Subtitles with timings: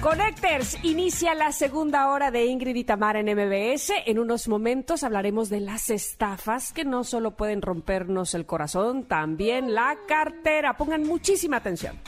[0.00, 3.90] Connectors inicia la segunda hora de Ingrid y Tamara en MBS.
[4.06, 9.74] En unos momentos hablaremos de las estafas que no solo pueden rompernos el corazón, también
[9.74, 10.76] la cartera.
[10.76, 11.98] Pongan muchísima atención.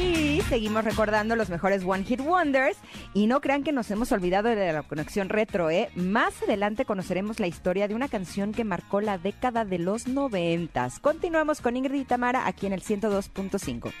[0.00, 2.78] Y seguimos recordando los mejores One Hit Wonders.
[3.12, 5.90] Y no crean que nos hemos olvidado de la conexión retro, ¿eh?
[5.96, 11.00] Más adelante conoceremos la historia de una canción que marcó la década de los noventas.
[11.00, 13.92] Continuamos con Ingrid y Tamara aquí en el 102.5.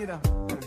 [0.00, 0.59] get up.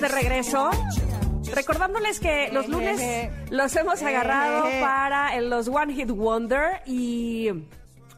[0.00, 0.70] De regreso.
[1.52, 3.00] Recordándoles que los lunes
[3.50, 7.50] los hemos agarrado para los One Hit Wonder y...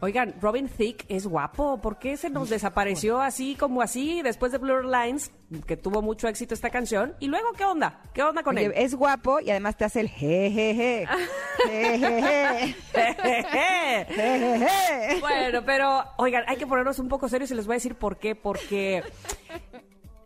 [0.01, 1.81] Oigan, Robin Thicke es guapo.
[1.81, 5.31] ¿Por qué se nos desapareció así como así después de Blur Lines,
[5.65, 7.15] que tuvo mucho éxito esta canción?
[7.21, 8.01] ¿Y luego qué onda?
[8.13, 8.73] ¿Qué onda con Oye, él?
[8.75, 11.07] es guapo y además te hace el jejeje.
[15.21, 18.19] Bueno, pero oigan, hay que ponernos un poco serios y les voy a decir por
[18.19, 18.35] qué.
[18.35, 19.03] Porque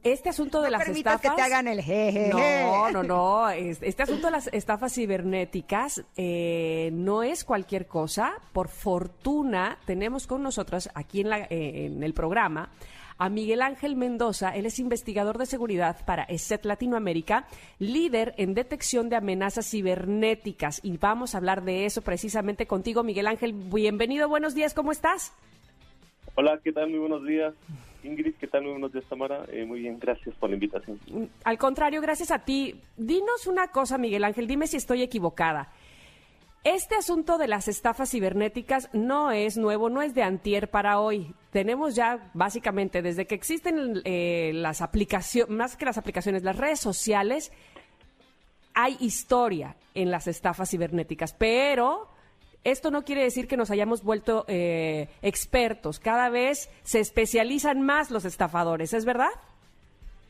[0.03, 1.20] este asunto de No las estafas...
[1.20, 2.31] que te hagan el jejeje.
[2.31, 3.48] No, no, no.
[3.50, 8.34] Es- Este asunto de las estafas cibernéticas eh, no es cualquier cosa.
[8.53, 12.70] Por fortuna, tenemos con nosotros aquí en, la- eh, en el programa
[13.19, 14.55] a Miguel Ángel Mendoza.
[14.55, 17.47] Él es investigador de seguridad para ESET Latinoamérica,
[17.78, 20.81] líder en detección de amenazas cibernéticas.
[20.83, 23.53] Y vamos a hablar de eso precisamente contigo, Miguel Ángel.
[23.53, 25.34] Bienvenido, buenos días, ¿cómo estás?
[26.34, 26.91] Hola, ¿qué tal?
[26.91, 27.55] Muy buenos días.
[28.05, 28.62] Ingrid, ¿qué tal?
[28.62, 29.44] Muy buenos días, Tamara.
[29.49, 31.00] Eh, muy bien, gracias por la invitación.
[31.44, 32.81] Al contrario, gracias a ti.
[32.97, 35.72] Dinos una cosa, Miguel Ángel, dime si estoy equivocada.
[36.66, 41.32] Este asunto de las estafas cibernéticas no es nuevo, no es de antier para hoy.
[41.53, 46.81] Tenemos ya básicamente desde que existen eh, las aplicaciones, más que las aplicaciones, las redes
[46.81, 47.53] sociales,
[48.75, 52.09] hay historia en las estafas cibernéticas, pero
[52.65, 56.00] esto no quiere decir que nos hayamos vuelto eh, expertos.
[56.00, 59.31] Cada vez se especializan más los estafadores, ¿es verdad?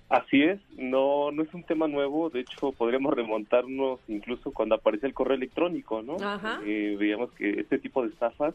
[0.09, 5.09] Así es, no no es un tema nuevo, de hecho podríamos remontarnos incluso cuando apareció
[5.09, 6.17] el correo electrónico, ¿no?
[6.21, 6.61] Ajá.
[6.65, 8.55] Eh, veíamos que este tipo de estafas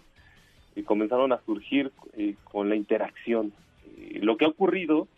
[0.75, 3.51] eh, comenzaron a surgir eh, con la interacción.
[3.97, 5.09] Eh, lo que ha ocurrido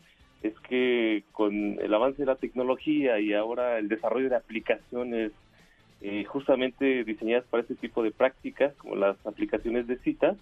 [0.41, 5.31] es que con el avance de la tecnología y ahora el desarrollo de aplicaciones
[6.27, 10.35] justamente diseñadas para este tipo de prácticas, como las aplicaciones de citas,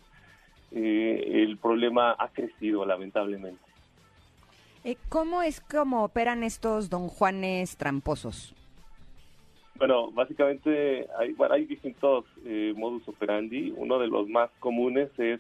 [0.71, 3.61] eh, el problema ha crecido lamentablemente.
[4.83, 8.55] Eh, ¿Cómo es como operan estos don Juanes tramposos?
[9.75, 13.73] Bueno, básicamente hay, bueno, hay distintos eh, modus operandi.
[13.75, 15.39] Uno de los más comunes es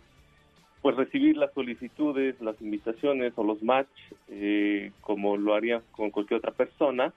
[0.81, 3.87] pues recibir las solicitudes, las invitaciones o los match
[4.29, 7.13] eh, como lo harían con cualquier otra persona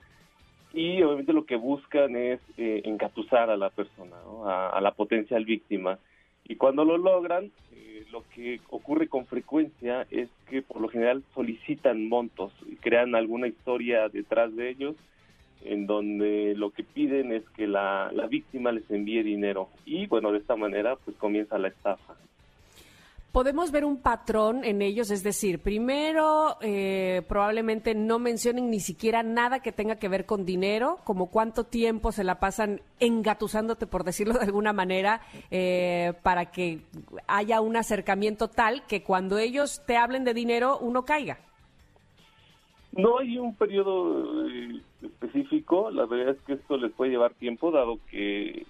[0.75, 5.99] y obviamente lo que buscan es eh, engatusar a la persona, a la potencial víctima.
[6.47, 11.23] Y cuando lo logran, eh, lo que ocurre con frecuencia es que por lo general
[11.35, 14.97] solicitan montos y crean alguna historia detrás de ellos
[15.65, 20.31] en donde lo que piden es que la, la víctima les envíe dinero y bueno,
[20.31, 22.15] de esta manera pues comienza la estafa.
[23.35, 29.25] Podemos ver un patrón en ellos, es decir, primero eh, probablemente no mencionen ni siquiera
[29.25, 34.05] nada que tenga que ver con dinero, como cuánto tiempo se la pasan engatusándote, por
[34.05, 36.83] decirlo de alguna manera, eh, para que
[37.27, 41.41] haya un acercamiento tal que cuando ellos te hablen de dinero uno caiga.
[42.93, 47.73] No hay un periodo eh, específico, la verdad es que esto les puede llevar tiempo,
[47.73, 48.65] dado que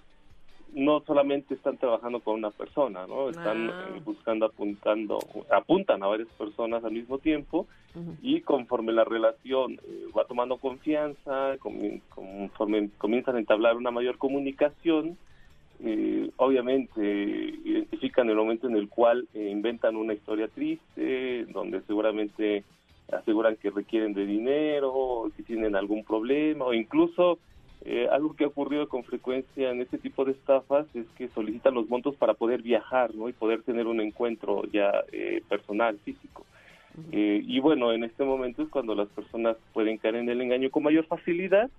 [0.75, 3.29] no solamente están trabajando con una persona, ¿no?
[3.29, 3.85] Están Ah.
[3.95, 5.19] eh, buscando, apuntando,
[5.49, 7.65] apuntan a varias personas al mismo tiempo
[8.21, 15.17] y conforme la relación eh, va tomando confianza, conforme comienzan a entablar una mayor comunicación,
[15.81, 17.01] eh, obviamente
[17.63, 22.63] identifican el momento en el cual eh, inventan una historia triste, donde seguramente
[23.13, 27.39] aseguran que requieren de dinero, que tienen algún problema o incluso
[27.83, 31.73] eh, algo que ha ocurrido con frecuencia en este tipo de estafas es que solicitan
[31.73, 33.29] los montos para poder viajar ¿no?
[33.29, 36.45] y poder tener un encuentro ya eh, personal, físico.
[37.11, 40.71] Eh, y bueno, en este momento es cuando las personas pueden caer en el engaño
[40.71, 41.69] con mayor facilidad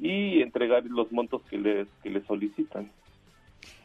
[0.00, 2.90] y entregar los montos que les, que les solicitan.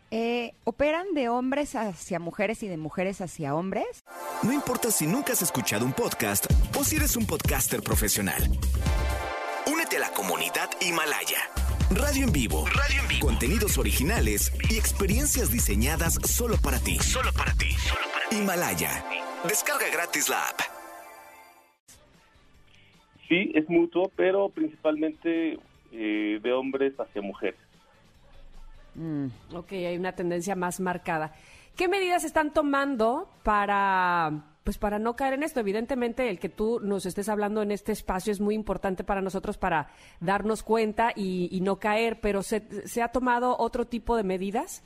[0.10, 4.04] Eh, ¿Operan de hombres hacia mujeres y de mujeres hacia hombres?
[4.42, 6.46] No importa si nunca has escuchado un podcast
[6.80, 8.42] o si eres un podcaster profesional.
[10.18, 11.38] Comunidad Himalaya.
[11.92, 12.66] Radio en vivo.
[12.66, 13.28] Radio en vivo.
[13.28, 16.98] Contenidos originales y experiencias diseñadas solo para ti.
[16.98, 17.68] Solo para ti.
[18.32, 19.06] Himalaya.
[19.48, 20.60] Descarga gratis la app.
[23.30, 25.60] Sí, es mutuo, pero principalmente
[25.92, 27.60] eh, de hombres hacia mujeres.
[28.96, 29.28] Mm.
[29.54, 31.36] Ok, hay una tendencia más marcada.
[31.76, 34.32] ¿Qué medidas están tomando para,
[34.68, 35.62] pues para no caer en esto?
[35.62, 39.58] Evidentemente, el que tú nos estés hablando en este espacio es muy importante para nosotros
[39.58, 44.84] para darnos cuenta y, no caer, pero ¿se, ¿se ha tomado otro tipo de medidas?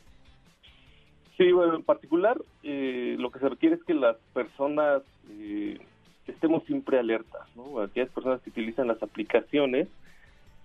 [1.35, 5.01] Sí, bueno, en particular eh, lo que se requiere es que las personas
[5.31, 5.79] eh,
[6.27, 7.81] estemos siempre alertas, ¿no?
[7.81, 9.87] Aquellas personas que utilizan las aplicaciones,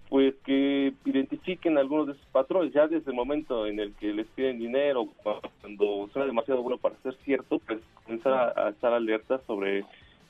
[0.09, 4.27] pues que identifiquen algunos de esos patrones, ya desde el momento en el que les
[4.29, 5.09] piden dinero,
[5.61, 9.85] cuando suena demasiado bueno para ser cierto, pues comenzar a, estar alertas sobre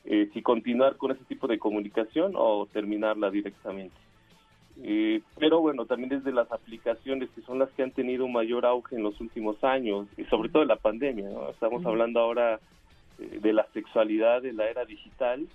[0.04, 3.94] eh, si continuar con ese tipo de comunicación o terminarla directamente.
[4.82, 8.66] Eh, pero bueno, también desde las aplicaciones que son las que han tenido un mayor
[8.66, 11.50] auge en los últimos años y sobre todo de la pandemia, ¿no?
[11.50, 12.60] Estamos hablando ahora
[13.18, 15.46] eh, de la sexualidad de la era digital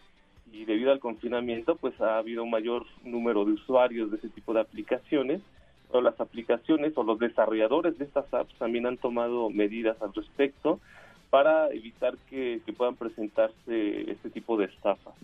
[0.52, 4.54] y debido al confinamiento pues ha habido un mayor número de usuarios de ese tipo
[4.54, 5.42] de aplicaciones
[5.92, 10.80] o las aplicaciones o los desarrolladores de estas apps también han tomado medidas al respecto
[11.30, 15.16] para evitar que, que puedan presentarse este tipo de estafas.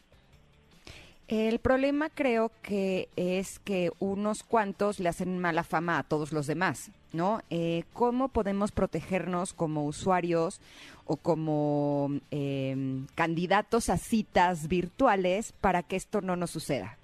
[1.28, 6.48] El problema creo que es que unos cuantos le hacen mala fama a todos los
[6.48, 7.42] demás, ¿no?
[7.50, 10.62] Eh, ¿Cómo podemos protegernos como usuarios
[11.06, 12.76] o como eh,
[13.16, 16.98] candidatos a citas virtuales para que esto no nos suceda?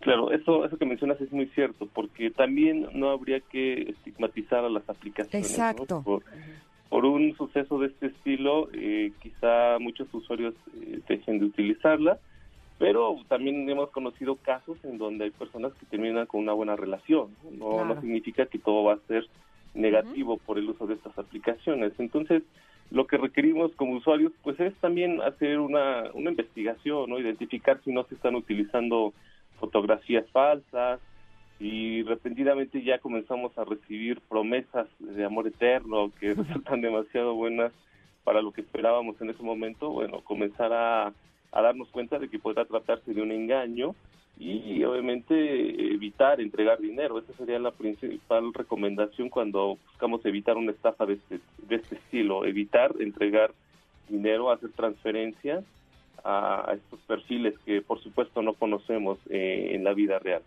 [0.00, 4.70] Claro, eso, eso que mencionas es muy cierto, porque también no habría que estigmatizar a
[4.70, 5.48] las aplicaciones.
[5.48, 5.54] ¿no?
[5.54, 6.02] Exacto.
[6.02, 6.22] Por,
[6.88, 12.18] por un suceso de este estilo, eh, quizá muchos usuarios eh, dejen de utilizarla,
[12.80, 17.28] pero también hemos conocido casos en donde hay personas que terminan con una buena relación.
[17.52, 17.84] No, Claro.
[17.84, 19.26] no significa que todo va a ser
[19.74, 21.92] negativo por el uso de estas aplicaciones.
[21.98, 22.42] Entonces,
[22.90, 27.18] lo que requerimos como usuarios, pues es también hacer una, una investigación, ¿no?
[27.18, 29.12] Identificar si no se están utilizando
[29.58, 31.00] fotografías falsas
[31.58, 37.72] y repentinamente ya comenzamos a recibir promesas de amor eterno que resultan demasiado buenas
[38.24, 41.12] para lo que esperábamos en ese momento, bueno, comenzar a,
[41.52, 43.94] a darnos cuenta de que podrá tratarse de un engaño
[44.42, 45.34] y obviamente
[45.92, 47.18] evitar entregar dinero.
[47.18, 52.46] Esa sería la principal recomendación cuando buscamos evitar una estafa de este, de este estilo,
[52.46, 53.52] evitar entregar
[54.08, 55.62] dinero, hacer transferencias
[56.24, 60.42] a, estos perfiles que por supuesto no conocemos eh, en la vida real.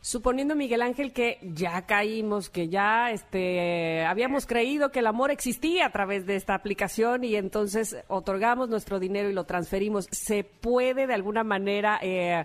[0.00, 5.86] Suponiendo, Miguel Ángel, que ya caímos, que ya este, habíamos creído que el amor existía
[5.86, 11.08] a través de esta aplicación y entonces otorgamos nuestro dinero y lo transferimos, ¿se puede
[11.08, 12.44] de alguna manera, eh,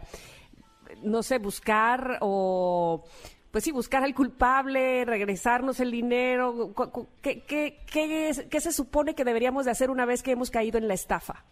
[1.04, 3.04] no sé, buscar o,
[3.52, 6.74] pues sí, buscar al culpable, regresarnos el dinero?
[7.22, 10.88] ¿Qué, qué, qué se supone que deberíamos de hacer una vez que hemos caído en
[10.88, 11.46] la estafa?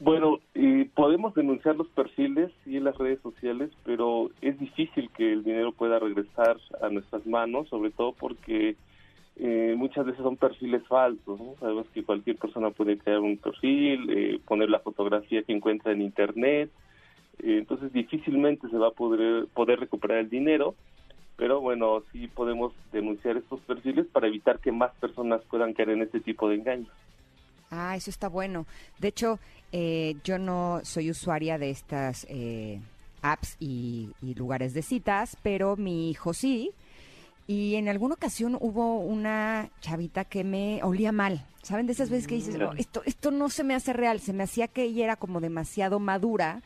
[0.00, 5.32] Bueno, eh, podemos denunciar los perfiles y en las redes sociales, pero es difícil que
[5.32, 8.76] el dinero pueda regresar a nuestras manos, sobre todo porque
[9.36, 11.40] eh, muchas veces son perfiles falsos.
[11.60, 16.02] Sabemos que cualquier persona puede crear un perfil, eh, poner la fotografía que encuentra en
[16.02, 16.70] Internet,
[17.38, 20.74] eh, entonces difícilmente se va a poder, poder recuperar el dinero,
[21.36, 26.02] pero bueno, sí podemos denunciar estos perfiles para evitar que más personas puedan caer en
[26.02, 26.90] este tipo de engaños.
[27.70, 28.66] Ah, eso está bueno.
[29.00, 29.40] De hecho,
[29.76, 32.80] eh, yo no soy usuaria de estas eh,
[33.22, 36.70] apps y, y lugares de citas, pero mi hijo sí.
[37.48, 41.44] Y en alguna ocasión hubo una chavita que me olía mal.
[41.62, 41.86] ¿Saben?
[41.86, 44.20] De esas veces que dices, "No, esto, esto no se me hace real.
[44.20, 46.62] Se me hacía que ella era como demasiado madura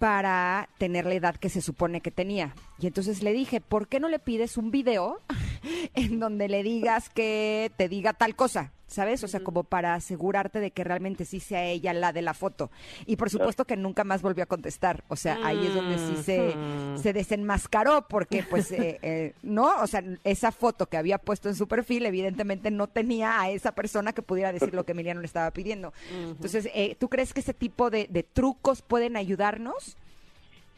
[0.00, 2.52] para tener la edad que se supone que tenía.
[2.80, 5.20] Y entonces le dije, ¿por qué no le pides un video
[5.94, 8.72] en donde le digas que te diga tal cosa?
[8.94, 9.24] ¿Sabes?
[9.24, 12.70] O sea, como para asegurarte de que realmente sí sea ella la de la foto.
[13.06, 15.02] Y por supuesto que nunca más volvió a contestar.
[15.08, 16.54] O sea, ahí es donde sí se,
[16.94, 21.56] se desenmascaró porque pues, eh, eh, no, o sea, esa foto que había puesto en
[21.56, 25.26] su perfil evidentemente no tenía a esa persona que pudiera decir lo que Emiliano le
[25.26, 25.92] estaba pidiendo.
[26.12, 29.96] Entonces, eh, ¿tú crees que ese tipo de, de trucos pueden ayudarnos?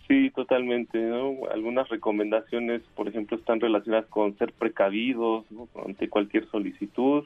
[0.09, 0.99] Sí, totalmente.
[0.99, 1.35] ¿no?
[1.53, 5.69] Algunas recomendaciones, por ejemplo, están relacionadas con ser precavidos ¿no?
[5.85, 7.25] ante cualquier solicitud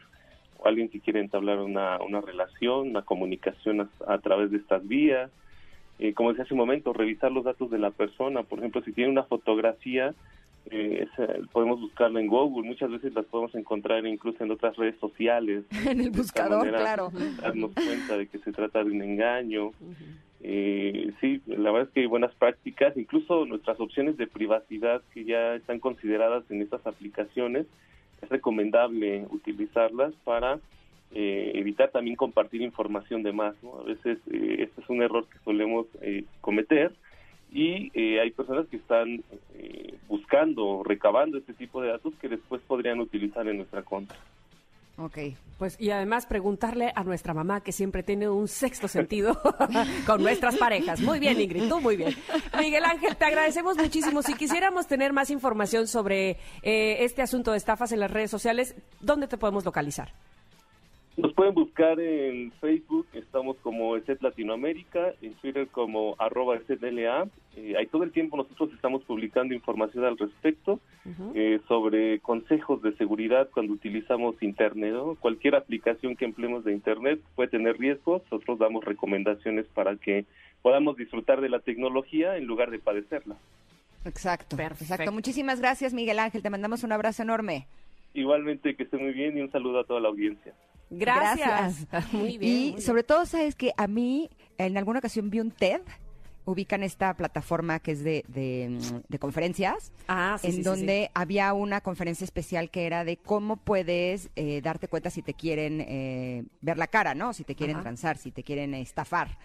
[0.62, 4.86] o alguien que quiere entablar una, una relación, una comunicación a, a través de estas
[4.86, 5.30] vías.
[5.98, 8.42] Eh, como decía hace un momento, revisar los datos de la persona.
[8.42, 10.14] Por ejemplo, si tiene una fotografía,
[10.70, 12.66] eh, esa- podemos buscarla en Google.
[12.66, 15.64] Muchas veces las podemos encontrar incluso en otras redes sociales.
[15.86, 17.10] En el buscador, manera, claro.
[17.40, 19.72] Darnos cuenta de que se trata de un engaño.
[20.42, 25.24] Eh, sí, la verdad es que hay buenas prácticas, incluso nuestras opciones de privacidad que
[25.24, 27.66] ya están consideradas en estas aplicaciones,
[28.22, 30.58] es recomendable utilizarlas para
[31.12, 33.54] eh, evitar también compartir información de más.
[33.62, 33.80] ¿no?
[33.80, 36.92] A veces eh, este es un error que solemos eh, cometer
[37.52, 39.22] y eh, hay personas que están
[39.54, 44.16] eh, buscando, recabando este tipo de datos que después podrían utilizar en nuestra contra.
[45.00, 45.18] Ok.
[45.58, 49.40] Pues y además preguntarle a nuestra mamá que siempre tiene un sexto sentido
[50.06, 51.00] con nuestras parejas.
[51.00, 52.14] Muy bien, Ingrid, tú muy bien.
[52.58, 54.22] Miguel Ángel, te agradecemos muchísimo.
[54.22, 58.74] Si quisiéramos tener más información sobre eh, este asunto de estafas en las redes sociales,
[59.00, 60.12] ¿dónde te podemos localizar?
[61.16, 67.26] Nos pueden buscar en Facebook, estamos como ESET Latinoamérica, en Twitter como arroba ESETLA.
[67.56, 70.78] Eh, ahí todo el tiempo nosotros estamos publicando información al respecto
[71.34, 74.92] eh, sobre consejos de seguridad cuando utilizamos Internet.
[74.92, 75.16] ¿no?
[75.16, 80.26] Cualquier aplicación que empleemos de Internet puede tener riesgos, nosotros damos recomendaciones para que
[80.62, 83.36] podamos disfrutar de la tecnología en lugar de padecerla.
[84.04, 84.56] Exacto.
[84.56, 84.84] Perfecto.
[84.84, 85.12] Exacto.
[85.12, 86.42] Muchísimas gracias, Miguel Ángel.
[86.42, 87.66] Te mandamos un abrazo enorme.
[88.14, 90.54] Igualmente que esté muy bien y un saludo a toda la audiencia.
[90.90, 91.86] Gracias.
[92.12, 92.52] Muy bien.
[92.52, 92.80] Y muy bien.
[92.80, 95.80] sobre todo, sabes que a mí en alguna ocasión vi un TED.
[96.50, 100.64] Ubican esta plataforma que es de, de, mm, de conferencias, Ah, sí, en sí, sí,
[100.64, 105.34] donde había una conferencia especial que era de cómo puedes eh, darte cuenta si te
[105.34, 107.32] quieren eh, ver la cara, ¿no?
[107.32, 107.84] Si te quieren Ajá.
[107.84, 109.38] transar, si te quieren estafar.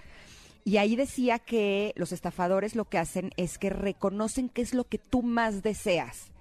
[0.64, 4.86] Y ahí decía que los estafadores lo que hacen es que reconocen qué es lo
[4.86, 6.32] que tú más deseas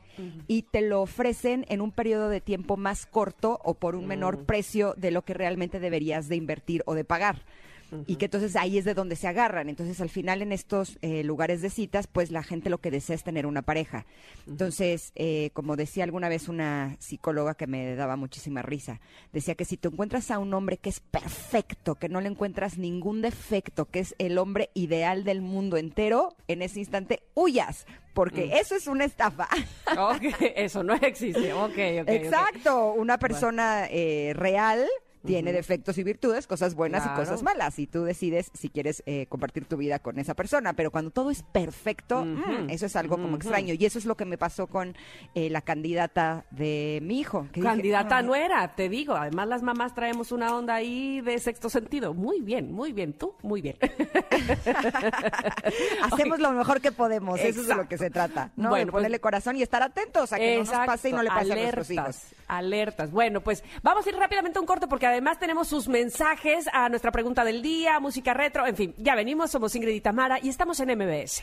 [0.46, 4.44] y te lo ofrecen en un periodo de tiempo más corto o por un menor
[4.44, 7.42] precio de lo que realmente deberías de invertir o de pagar.
[8.06, 9.68] Y que entonces ahí es de donde se agarran.
[9.68, 13.16] Entonces al final en estos eh, lugares de citas, pues la gente lo que desea
[13.16, 14.06] es tener una pareja.
[14.46, 19.00] Entonces, eh, como decía alguna vez una psicóloga que me daba muchísima risa,
[19.32, 22.78] decía que si te encuentras a un hombre que es perfecto, que no le encuentras
[22.78, 28.58] ningún defecto, que es el hombre ideal del mundo entero, en ese instante huyas, porque
[28.60, 29.48] eso es una estafa.
[30.56, 31.52] Eso no existe.
[31.52, 32.02] Ok, ok.
[32.02, 32.08] ok.
[32.08, 34.86] Exacto, una persona eh, real
[35.24, 37.22] tiene defectos y virtudes, cosas buenas Claro.
[37.22, 40.72] y cosas malas, y tú decides si quieres eh, compartir tu vida con esa persona,
[40.74, 44.16] pero cuando todo es perfecto, mm, eso es algo como extraño, y eso es lo
[44.16, 44.96] que me pasó con
[45.34, 47.46] eh, la candidata de mi hijo.
[47.52, 49.14] que dije, Candidata "Ay, no era, te digo.
[49.14, 52.14] Además, las mamás traemos una onda ahí de sexto sentido.
[52.14, 53.12] Muy bien, muy bien.
[53.14, 53.76] Tú, muy bien.
[56.02, 58.70] Hacemos lo mejor que podemos, eso es de lo que se trata, ¿no?
[58.70, 61.22] Bueno, de pues- ponerle corazón y estar atentos a que no nos pase y no
[61.22, 62.04] le pase a nuestros hijos.
[62.04, 63.10] alertas, Alertas.
[63.10, 66.88] Bueno, pues vamos a ir rápidamente a un corte porque además tenemos sus mensajes a
[66.88, 70.48] nuestra pregunta del día, música retro, en fin, ya venimos, somos Ingrid y Tamara y
[70.48, 71.42] estamos en MBS.